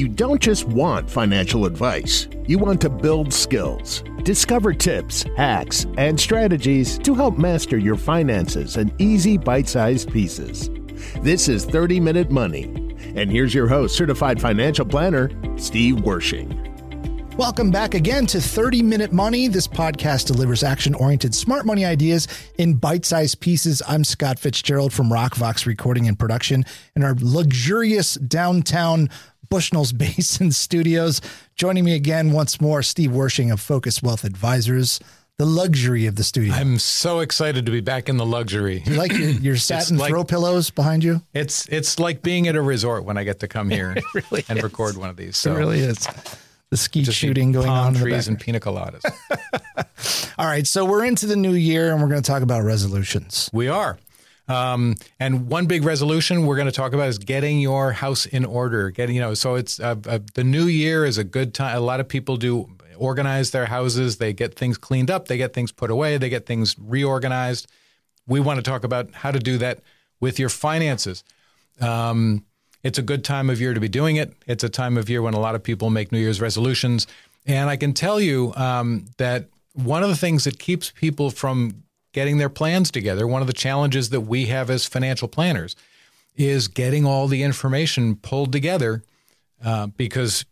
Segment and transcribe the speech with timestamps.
[0.00, 4.02] You don't just want financial advice, you want to build skills.
[4.22, 10.70] Discover tips, hacks, and strategies to help master your finances in easy bite sized pieces.
[11.20, 12.64] This is 30 Minute Money.
[13.14, 15.28] And here's your host, certified financial planner,
[15.58, 16.59] Steve Wershing.
[17.36, 19.48] Welcome back again to 30 Minute Money.
[19.48, 22.28] This podcast delivers action oriented smart money ideas
[22.58, 23.82] in bite sized pieces.
[23.88, 26.64] I'm Scott Fitzgerald from Rockvox Recording and Production
[26.94, 29.08] in our luxurious downtown
[29.48, 31.22] Bushnell's Basin studios.
[31.56, 35.00] Joining me again once more, Steve Wershing of Focus Wealth Advisors.
[35.38, 36.52] The luxury of the studio.
[36.52, 38.82] I'm so excited to be back in the luxury.
[38.84, 41.22] You like your, your satin like, throw pillows behind you?
[41.32, 44.58] It's it's like being at a resort when I get to come here really and
[44.58, 44.62] is.
[44.64, 45.38] record one of these.
[45.38, 46.06] So it really is.
[46.70, 47.88] The skeet just shooting going on.
[47.88, 49.02] in the trees and pina coladas.
[50.38, 53.50] All right, so we're into the new year and we're going to talk about resolutions.
[53.52, 53.98] we are.
[54.50, 58.44] Um, and one big resolution we're going to talk about is getting your house in
[58.44, 58.90] order.
[58.90, 61.76] Getting, you know, so it's uh, uh, the new year is a good time.
[61.76, 64.18] A lot of people do organize their houses.
[64.18, 65.28] They get things cleaned up.
[65.28, 66.18] They get things put away.
[66.18, 67.68] They get things reorganized.
[68.26, 69.80] We want to talk about how to do that
[70.20, 71.22] with your finances.
[71.80, 72.44] Um,
[72.82, 74.32] it's a good time of year to be doing it.
[74.46, 77.06] It's a time of year when a lot of people make New Year's resolutions.
[77.46, 81.82] And I can tell you um, that one of the things that keeps people from
[82.12, 85.76] getting their plans together, one of the challenges that we have as financial planners,
[86.36, 89.02] is getting all the information pulled together
[89.64, 90.44] uh, because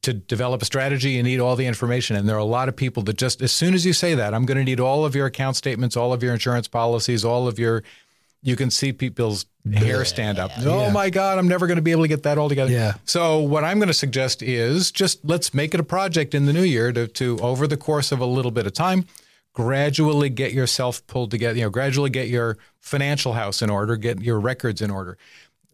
[0.00, 2.16] to develop a strategy, you need all the information.
[2.16, 4.32] And there are a lot of people that just, as soon as you say that,
[4.32, 7.46] I'm going to need all of your account statements, all of your insurance policies, all
[7.46, 7.82] of your,
[8.42, 10.50] you can see people's hair stand up.
[10.64, 12.72] Oh my God, I'm never going to be able to get that all together.
[12.72, 12.94] Yeah.
[13.04, 16.52] So what I'm going to suggest is just let's make it a project in the
[16.52, 19.06] new year to, to over the course of a little bit of time,
[19.52, 24.20] gradually get yourself pulled together, you know, gradually get your financial house in order, get
[24.20, 25.16] your records in order.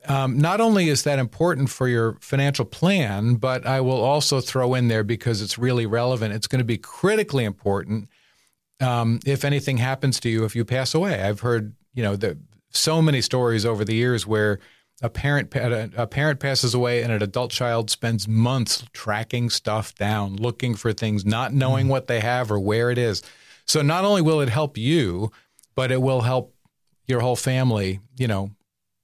[0.06, 4.74] Um, not only is that important for your financial plan, but I will also throw
[4.74, 6.34] in there because it's really relevant.
[6.34, 8.08] It's going to be critically important
[8.80, 11.22] um, if anything happens to you if you pass away.
[11.22, 12.38] I've heard, you know, the,
[12.70, 14.58] so many stories over the years where
[15.00, 20.36] a parent a, parent passes away and an adult child spends months tracking stuff down,
[20.36, 23.22] looking for things, not knowing what they have or where it is.
[23.64, 25.30] So not only will it help you,
[25.76, 26.54] but it will help
[27.06, 28.00] your whole family.
[28.16, 28.50] You know,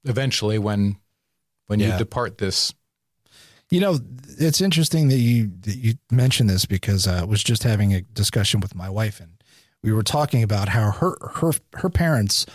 [0.04, 0.96] eventually when
[1.66, 1.92] when Yeah.
[1.92, 2.74] you depart this.
[3.70, 3.98] You know,
[4.38, 8.02] it's interesting that you that you mentioned this because uh, I was just having a
[8.02, 9.42] discussion with my wife, and
[9.82, 12.46] we were talking about how her her her parents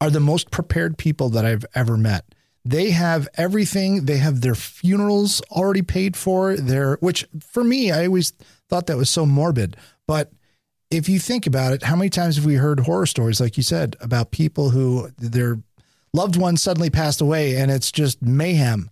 [0.00, 2.24] are the most prepared people that I've ever met.
[2.64, 4.04] They have everything.
[4.04, 6.56] They have their funerals already paid for.
[6.56, 8.32] Their which for me, I always
[8.68, 9.76] thought that was so morbid,
[10.06, 10.32] but
[10.90, 13.62] if you think about it, how many times have we heard horror stories, like you
[13.62, 15.58] said, about people who their
[16.12, 18.90] loved ones suddenly passed away, and it's just mayhem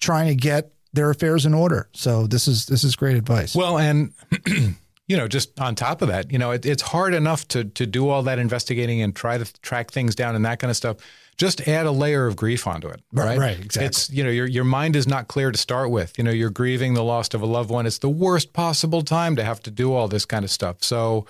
[0.00, 1.88] trying to get their affairs in order.
[1.92, 3.54] So this is this is great advice.
[3.54, 4.12] Well, and
[5.08, 7.86] you know, just on top of that, you know, it, it's hard enough to to
[7.86, 10.98] do all that investigating and try to track things down and that kind of stuff.
[11.38, 13.58] Just add a layer of grief onto it, Right, right?
[13.60, 13.86] exactly.
[13.86, 16.18] It's you know, your your mind is not clear to start with.
[16.18, 17.86] You know, you're grieving the loss of a loved one.
[17.86, 20.82] It's the worst possible time to have to do all this kind of stuff.
[20.84, 21.26] So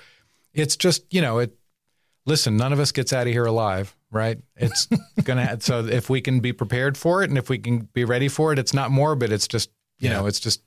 [0.53, 1.55] it's just you know, it.
[2.27, 4.39] Listen, none of us gets out of here alive, right?
[4.57, 4.87] It's
[5.25, 5.59] gonna.
[5.61, 8.53] So if we can be prepared for it and if we can be ready for
[8.53, 9.31] it, it's not morbid.
[9.33, 10.63] It's just you know, it's just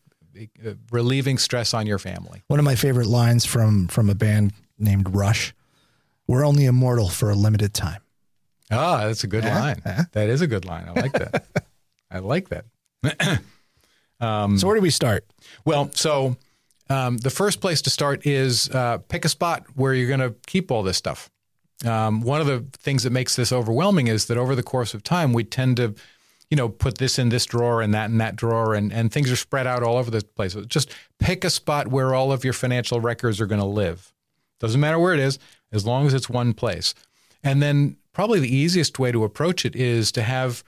[0.91, 2.43] relieving stress on your family.
[2.47, 5.53] One of my favorite lines from from a band named Rush:
[6.27, 8.01] "We're only immortal for a limited time."
[8.71, 9.81] Ah, that's a good line.
[10.13, 10.85] That is a good line.
[10.87, 11.45] I like that.
[12.11, 12.65] I like that.
[14.57, 15.25] so where do we start?
[15.65, 16.37] Well, so
[16.89, 20.35] um, the first place to start is uh, pick a spot where you're going to
[20.45, 21.29] keep all this stuff.
[21.85, 25.03] Um, one of the things that makes this overwhelming is that over the course of
[25.03, 25.95] time, we tend to,
[26.51, 29.31] you know, put this in this drawer and that in that drawer, and, and things
[29.31, 30.53] are spread out all over the place.
[30.67, 34.11] Just pick a spot where all of your financial records are going to live.
[34.59, 35.39] Doesn't matter where it is,
[35.71, 36.93] as long as it's one place.
[37.41, 40.63] And then probably the easiest way to approach it is to have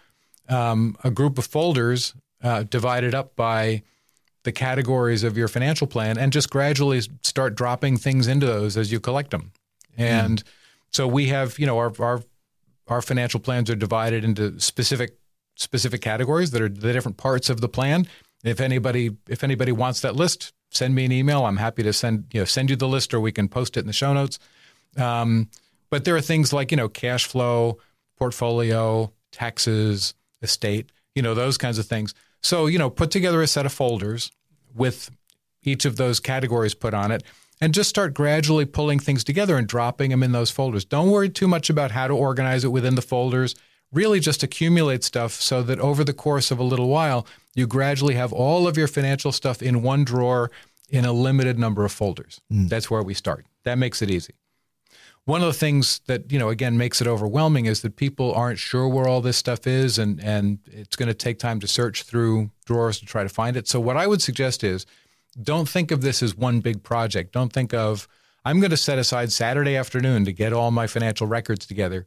[0.47, 3.83] um, a group of folders uh, divided up by
[4.44, 8.91] the categories of your financial plan and just gradually start dropping things into those as
[8.91, 9.51] you collect them.
[9.97, 10.44] And
[10.91, 12.24] so we have, you know, our, our
[12.88, 15.18] our financial plans are divided into specific
[15.55, 18.07] specific categories that are the different parts of the plan.
[18.44, 21.45] If anybody if anybody wants that list, send me an email.
[21.45, 23.81] I'm happy to send you know send you the list, or we can post it
[23.81, 24.39] in the show notes.
[24.97, 25.50] Um,
[25.89, 27.77] but there are things like you know cash flow,
[28.17, 32.13] portfolio, taxes, estate, you know those kinds of things.
[32.41, 34.31] So you know put together a set of folders
[34.75, 35.09] with
[35.63, 37.23] each of those categories put on it.
[37.61, 40.83] And just start gradually pulling things together and dropping them in those folders.
[40.83, 43.56] Don't worry too much about how to organize it within the folders.
[43.94, 48.16] Really just accumulate stuff so that over the course of a little while, you gradually
[48.16, 50.51] have all of your financial stuff in one drawer
[50.90, 52.42] in a limited number of folders.
[52.50, 52.68] Hmm.
[52.68, 53.45] That's where we start.
[53.63, 54.34] That makes it easy.
[55.25, 58.60] One of the things that, you know, again makes it overwhelming is that people aren't
[58.60, 62.04] sure where all this stuff is and and it's going to take time to search
[62.04, 63.68] through drawers to try to find it.
[63.68, 64.86] So what I would suggest is
[65.42, 67.31] don't think of this as one big project.
[67.31, 68.07] Don't think of
[68.44, 72.06] I'm going to set aside Saturday afternoon to get all my financial records together.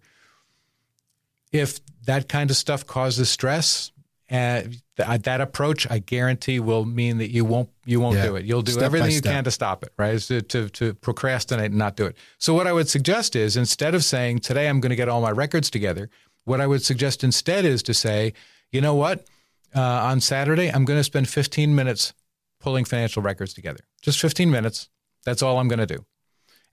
[1.52, 3.92] If that kind of stuff causes stress,
[4.30, 4.62] uh,
[4.96, 8.26] th- that approach, I guarantee, will mean that you won't you won't Yeah.
[8.26, 8.44] do it.
[8.44, 10.18] You'll do Step everything you can to stop it, right?
[10.20, 12.16] To, to to procrastinate and not do it.
[12.38, 15.20] So what I would suggest is instead of saying today I'm going to get all
[15.20, 16.10] my records together,
[16.44, 18.32] what I would suggest instead is to say,
[18.72, 19.24] you know what,
[19.74, 22.12] uh, on Saturday I'm going to spend 15 minutes
[22.60, 23.80] pulling financial records together.
[24.02, 24.88] Just 15 minutes.
[25.24, 26.04] That's all I'm going to do.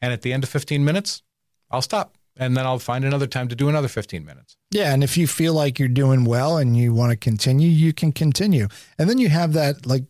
[0.02, 1.22] And at the end of 15 minutes,
[1.70, 2.16] I'll stop.
[2.36, 4.58] And then I'll find another time to do another 15 minutes.
[4.72, 7.94] Yeah, and if you feel like you're doing well and you want to continue, you
[7.94, 8.68] can continue.
[8.98, 10.04] And then you have that like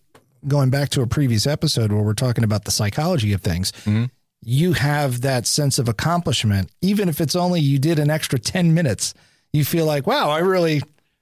[0.47, 3.71] going back to a previous episode where we're talking about the psychology of things.
[3.71, 4.05] Mm-hmm.
[4.41, 8.73] You have that sense of accomplishment even if it's only you did an extra 10
[8.73, 9.13] minutes.
[9.53, 10.81] You feel like, "Wow, I really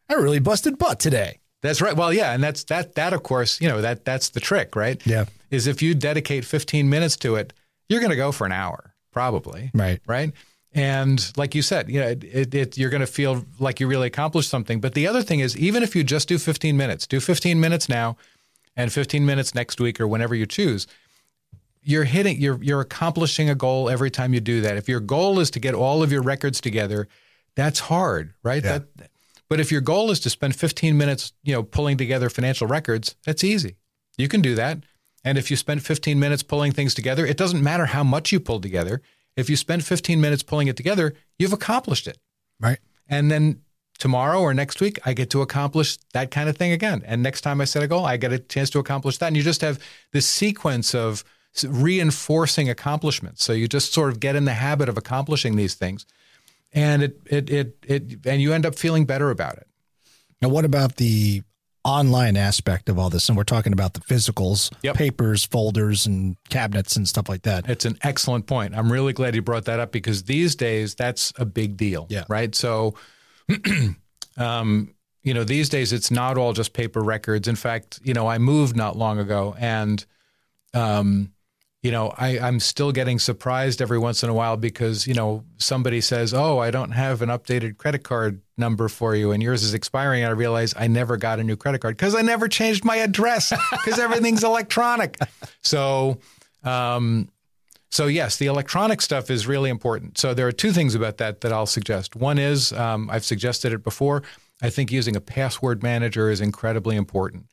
[0.09, 1.95] I really busted butt today." That's right.
[1.95, 5.05] Well, yeah, and that's that that of course, you know, that that's the trick, right?
[5.05, 5.25] Yeah.
[5.51, 7.53] Is if you dedicate 15 minutes to it,
[7.89, 9.69] you're going to go for an hour, probably.
[9.73, 9.99] Right.
[10.07, 10.31] Right?
[10.73, 13.87] And like you said, you know, it, it, it, you're going to feel like you
[13.87, 14.79] really accomplished something.
[14.79, 17.89] But the other thing is, even if you just do 15 minutes, do 15 minutes
[17.89, 18.15] now,
[18.75, 20.87] and 15 minutes next week or whenever you choose,
[21.83, 24.77] you're hitting, you're you're accomplishing a goal every time you do that.
[24.77, 27.07] If your goal is to get all of your records together,
[27.55, 28.63] that's hard, right?
[28.63, 28.79] Yeah.
[28.95, 29.09] That,
[29.49, 33.15] but if your goal is to spend 15 minutes, you know, pulling together financial records,
[33.25, 33.75] that's easy.
[34.17, 34.79] You can do that.
[35.23, 38.39] And if you spend 15 minutes pulling things together, it doesn't matter how much you
[38.39, 39.01] pull together.
[39.35, 42.17] If you spend 15 minutes pulling it together, you've accomplished it.
[42.59, 42.79] Right?
[43.07, 43.61] And then
[43.97, 47.03] tomorrow or next week, I get to accomplish that kind of thing again.
[47.05, 49.27] And next time I set a goal, I get a chance to accomplish that.
[49.27, 49.79] And you just have
[50.11, 51.23] this sequence of
[51.67, 53.43] reinforcing accomplishments.
[53.43, 56.05] So you just sort of get in the habit of accomplishing these things.
[56.73, 59.67] And it, it, it, it, and you end up feeling better about it.
[60.41, 61.43] Now, what about the
[61.83, 63.27] online aspect of all this?
[63.29, 64.95] And we're talking about the physicals, Yep.
[64.95, 67.69] papers, folders, and cabinets and stuff like that.
[67.69, 68.75] It's an excellent point.
[68.75, 72.07] I'm really glad you brought that up because these days that's a big deal.
[72.09, 72.23] Yeah.
[72.29, 72.53] Right.
[72.55, 72.95] So,
[74.37, 74.93] um,
[75.23, 77.47] you know, these days it's not all just paper records.
[77.47, 80.03] In fact, you know, I moved not long ago and,
[80.73, 81.31] um,
[81.81, 85.43] you know, I, I'm still getting surprised every once in a while because, you know,
[85.57, 89.63] somebody says, Oh, I don't have an updated credit card number for you and yours
[89.63, 90.21] is expiring.
[90.21, 92.97] And I realize I never got a new credit card because I never changed my
[92.97, 95.17] address because everything's electronic.
[95.63, 96.19] So,
[96.63, 97.29] um,
[97.89, 100.17] so yes, the electronic stuff is really important.
[100.19, 102.15] So there are two things about that that I'll suggest.
[102.15, 104.21] One is um, I've suggested it before.
[104.61, 107.47] I think using a password manager is incredibly important.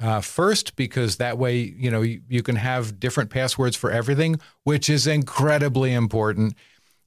[0.00, 4.38] Uh, first, because that way you know you, you can have different passwords for everything,
[4.62, 6.54] which is incredibly important.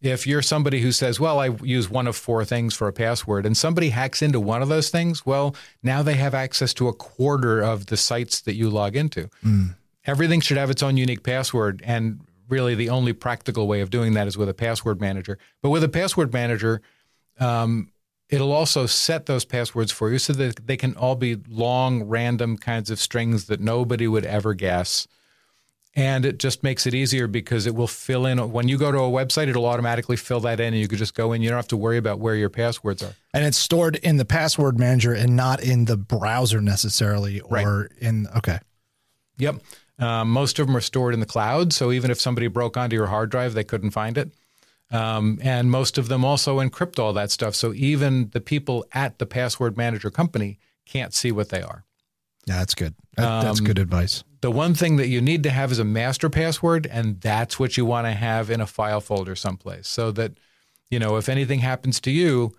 [0.02, 3.46] If you're somebody who says, "Well, I use one of four things for a password,"
[3.46, 6.94] and somebody hacks into one of those things, well, now they have access to a
[6.94, 9.30] quarter of the sites that you log into.
[10.06, 14.14] Everything should have its own unique password and really the only practical way of doing
[14.16, 15.38] that is with a password manager.
[15.62, 16.82] But with a password manager
[17.40, 17.91] um,
[18.32, 22.58] it'll also set those passwords for you so that they can all be long random
[22.58, 25.08] kinds of strings that nobody would ever guess
[25.94, 28.98] and it just makes it easier because it will fill in when you go to
[28.98, 31.58] a website it'll automatically fill that in and you can just go in you don't
[31.58, 35.14] have to worry about where your passwords are And it's stored in the password manager
[35.14, 38.60] and not in the browser necessarily or in, okay.
[39.38, 39.62] Yep.
[40.00, 41.74] Um, most of them are stored in the cloud.
[41.74, 44.32] So even if somebody broke onto your hard drive, they couldn't find it.
[44.92, 47.56] Um, and most of them also encrypt all that stuff.
[47.56, 51.86] So even the people at the password manager company can't see what they are.
[52.46, 52.96] Yeah, that's good.
[53.16, 54.24] That, that's Um, good advice.
[54.42, 57.78] The one thing that you need to have is a master password, and that's what
[57.78, 60.34] you want to have in a file folder someplace so that,
[60.90, 62.56] you know, if anything happens to you,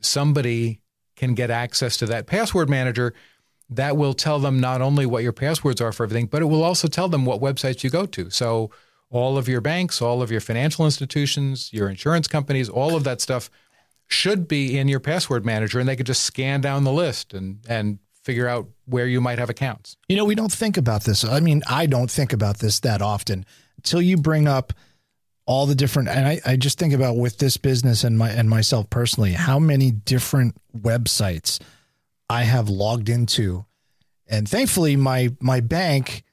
[0.00, 0.82] somebody
[1.16, 3.14] can get access to that password manager.
[3.70, 6.62] That will tell them not only what your passwords are for everything, but it will
[6.62, 8.28] also tell them what websites you go to.
[8.28, 8.70] So,
[9.12, 13.20] all of your banks, all of your financial institutions, your insurance companies, all of that
[13.20, 13.50] stuff
[14.08, 17.58] should be in your password manager, and they could just scan down the list and
[17.68, 19.96] and figure out where you might have accounts.
[20.08, 21.24] You know, we don't think about this.
[21.24, 23.44] I mean, I don't think about this that often
[23.76, 24.72] until you bring up
[25.44, 28.48] all the different and I, I just think about with this business and my and
[28.48, 31.60] myself personally, how many different websites
[32.30, 33.66] I have logged into.
[34.26, 36.24] And thankfully my my bank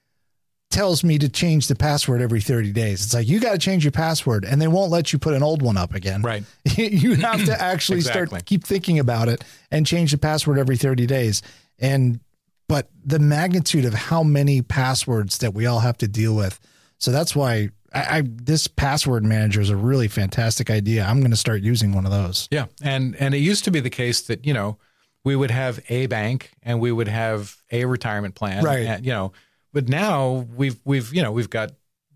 [0.69, 3.03] tells me to change the password every 30 days.
[3.03, 5.41] It's like you got to change your password and they won't let you put an
[5.41, 6.21] old one up again.
[6.21, 6.43] Right.
[6.77, 8.27] you have to actually Exactly.
[8.27, 11.41] start keep thinking about it and change the password every 30 days.
[11.79, 12.19] And
[12.67, 16.59] but the magnitude of how many passwords that we all have to deal with.
[16.99, 21.03] So that's why I, I this password manager is a really fantastic idea.
[21.03, 22.47] I'm going to start using one of those.
[22.51, 24.77] Yeah, and and it used to be the case that you know
[25.23, 28.85] we would have a bank and we would have a retirement plan, Right.
[28.85, 29.33] And, you know,
[29.73, 31.71] but now we've we've you know we've got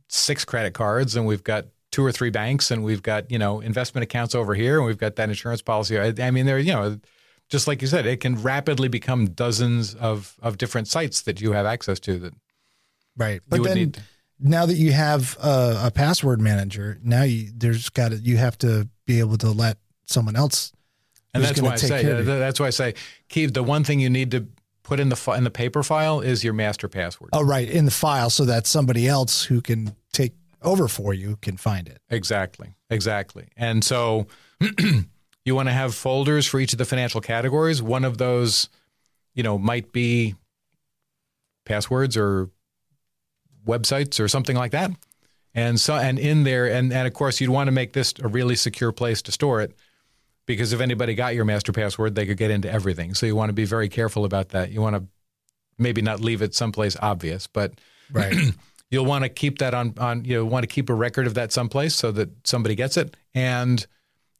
[0.09, 3.59] six credit cards and we've got two or three banks and we've got you know
[3.59, 5.99] investment accounts over here and we've got that insurance policy.
[5.99, 6.99] I, I mean, there you know.
[7.49, 11.51] Just like you said, it can rapidly become dozens of, of different sites that you
[11.51, 12.17] have access to.
[12.17, 12.33] That
[13.15, 13.41] Right.
[13.47, 13.99] But then need-
[14.39, 18.57] now that you have a, a password manager, now you there's got to you have
[18.59, 20.71] to be able to let someone else.
[21.33, 22.39] and that's why I say care of it.
[22.39, 22.95] that's why I say
[23.29, 24.47] keep the one thing you need to
[24.83, 27.31] put in the fi- in the paper file is your master password.
[27.33, 31.37] Oh, right, in the file so that somebody else who can take over for you
[31.41, 31.99] can find it.
[32.09, 32.75] Exactly.
[32.89, 33.47] Exactly.
[33.57, 34.27] And so
[35.45, 37.81] you want to have folders for each of the financial categories.
[37.81, 38.69] One of those,
[39.33, 40.35] you know, might be
[41.65, 42.49] passwords or
[43.65, 44.91] websites or something like that.
[45.55, 48.27] And so and in there and and of course you'd want to make this a
[48.27, 49.75] really secure place to store it
[50.45, 53.13] because if anybody got your master password, they could get into everything.
[53.13, 54.71] So you want to be very careful about that.
[54.71, 55.05] You want to
[55.77, 57.73] maybe not leave it someplace obvious, but
[58.11, 58.35] Right.
[58.91, 61.33] you'll want to keep that on on you know, want to keep a record of
[61.33, 63.85] that someplace so that somebody gets it and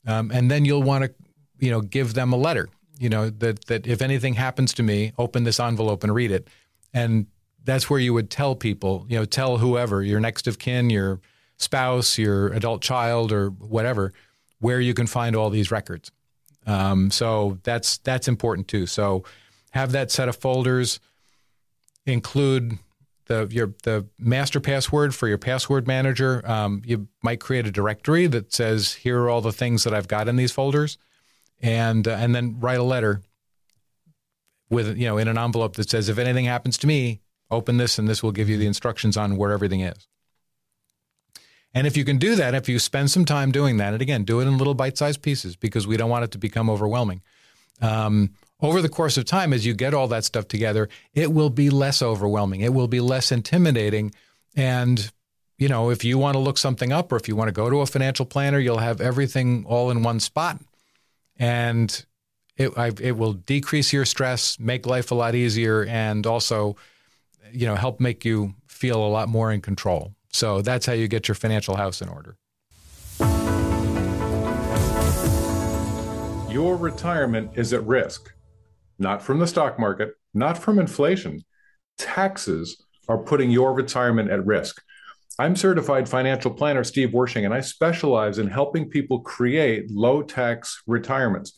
[0.06, 1.14] um, and then you'll want to
[1.60, 2.70] you know give them a letter
[3.00, 6.48] you know that that if anything happens to me open this envelope and read it
[6.94, 7.26] and
[7.64, 11.20] that's where you would tell people you know tell whoever your next of kin your
[11.58, 14.14] spouse your adult child or whatever
[14.64, 16.12] where you can find all these records
[16.66, 19.24] um, so that's that's important too so
[19.72, 21.00] have that set of folders
[22.06, 22.78] include
[23.26, 26.42] the your the master password for your password manager.
[26.50, 30.08] Um, you might create a directory that says here are all the things that I've
[30.08, 30.98] got in these folders,
[31.62, 33.22] and uh, and then write a letter
[34.70, 37.98] with you know in an envelope that says if anything happens to me, open this
[37.98, 40.08] and this will give you the instructions on where everything is.
[41.74, 44.24] And if you can do that, if you spend some time doing that, and again,
[44.24, 47.22] do it in little bite-sized pieces because we don't want it to become overwhelming
[47.82, 51.50] um, over the course of time, as you get all that stuff together, it will
[51.50, 52.62] be less overwhelming.
[52.62, 54.14] It will be less intimidating.
[54.56, 55.12] And,
[55.58, 57.70] you know, if you want to look something up or if you want to go
[57.70, 60.62] to a financial planner, you'll have everything all in one spot.
[61.38, 62.06] And
[62.56, 66.78] it, I, it will decrease your stress, make life a lot easier, and also,
[67.52, 70.14] you know, help make you feel a lot more in control.
[70.34, 72.36] So that's how you get your financial house in order.
[76.52, 78.34] Your retirement is at risk,
[79.00, 81.44] not from the stock market, not from inflation.
[81.98, 84.82] Taxes are putting your retirement at risk.
[85.40, 90.82] I'm certified financial planner Steve Wershing, and I specialize in helping people create low tax
[90.86, 91.58] retirements.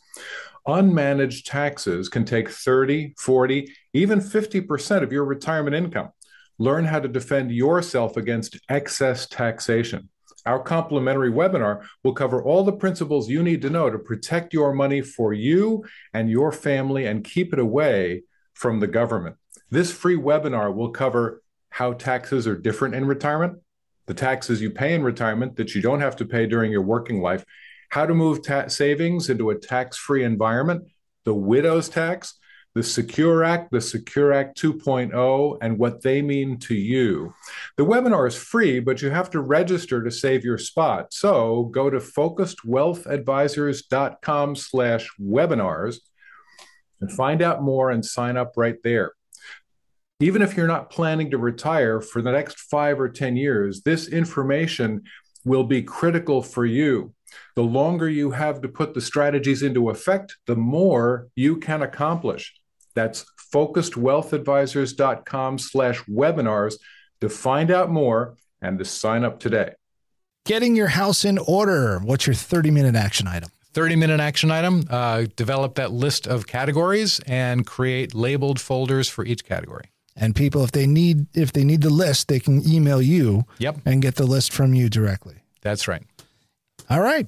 [0.67, 6.09] Unmanaged taxes can take 30, 40, even 50% of your retirement income.
[6.57, 10.09] Learn how to defend yourself against excess taxation.
[10.45, 14.73] Our complimentary webinar will cover all the principles you need to know to protect your
[14.73, 19.37] money for you and your family and keep it away from the government.
[19.71, 23.57] This free webinar will cover how taxes are different in retirement,
[24.05, 27.21] the taxes you pay in retirement that you don't have to pay during your working
[27.21, 27.43] life,
[27.89, 30.83] how to move ta- savings into a tax free environment,
[31.25, 32.35] the widow's tax,
[32.75, 37.33] the Secure Act, the Secure Act 2.0, and what they mean to you.
[37.77, 41.13] The webinar is free, but you have to register to save your spot.
[41.13, 45.99] So go to focusedwealthadvisors.com slash webinars
[46.99, 49.13] and find out more and sign up right there.
[50.19, 54.09] Even if you're not planning to retire for the next five or 10 years, this
[54.09, 55.03] information
[55.45, 57.13] will be critical for you.
[57.55, 62.53] The longer you have to put the strategies into effect, the more you can accomplish.
[62.95, 66.75] That's focusedwealthadvisors.com slash webinars
[67.21, 69.73] to find out more and to sign up today.
[70.45, 71.99] Getting your house in order.
[71.99, 73.49] What's your 30 minute action item?
[73.73, 79.25] 30 minute action item uh, develop that list of categories and create labeled folders for
[79.25, 83.01] each category And people, if they need if they need the list, they can email
[83.01, 83.79] you Yep.
[83.85, 85.35] and get the list from you directly.
[85.61, 86.03] that's right
[86.89, 87.27] All right.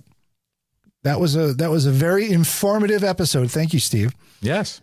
[1.03, 3.51] That was a that was a very informative episode.
[3.51, 4.13] Thank you, Steve.
[4.41, 4.79] yes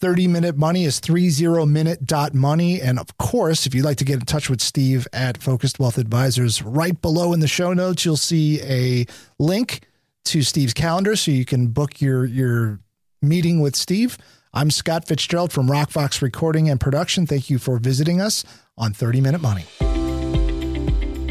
[0.00, 2.80] 30 minute money is 30 minute dot money.
[2.80, 5.98] And of course, if you'd like to get in touch with Steve at Focused Wealth
[5.98, 9.06] Advisors, right below in the show notes, you'll see a
[9.38, 9.82] link
[10.26, 12.80] to Steve's calendar so you can book your your
[13.22, 14.18] meeting with Steve.
[14.52, 17.26] I'm Scott Fitzgerald from Rockfox Recording and Production.
[17.26, 18.44] Thank you for visiting us
[18.78, 19.64] on 30 Minute Money.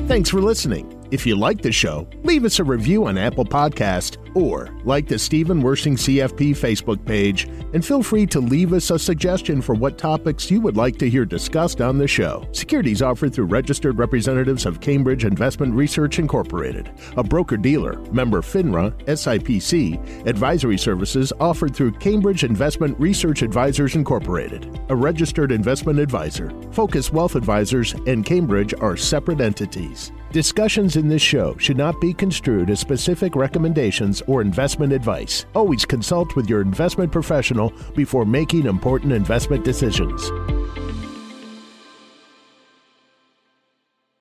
[0.08, 0.92] Thanks for listening.
[1.16, 5.18] If you like the show, leave us a review on Apple Podcast or like the
[5.18, 9.98] Stephen Wershing CFP Facebook page and feel free to leave us a suggestion for what
[9.98, 12.46] topics you would like to hear discussed on the show.
[12.52, 20.28] Securities offered through registered representatives of Cambridge Investment Research Incorporated, a broker-dealer, member FINRA, SIPC,
[20.28, 26.52] advisory services offered through Cambridge Investment Research Advisors Incorporated, a registered investment advisor.
[26.74, 30.12] Focus Wealth Advisors and Cambridge are separate entities.
[30.36, 35.46] Discussions in this show should not be construed as specific recommendations or investment advice.
[35.54, 40.32] Always consult with your investment professional before making important investment decisions.